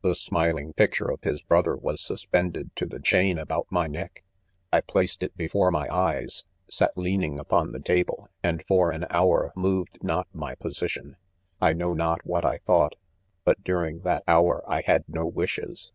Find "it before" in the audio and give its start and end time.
5.22-5.70